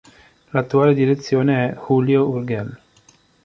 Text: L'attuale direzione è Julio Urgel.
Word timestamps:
L'attuale 0.51 0.95
direzione 0.95 1.69
è 1.73 1.79
Julio 1.87 2.27
Urgel. 2.27 2.75